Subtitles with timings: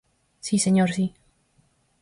[0.45, 1.05] Si, señor, si.